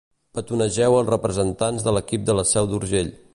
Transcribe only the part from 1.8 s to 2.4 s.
de l'equip de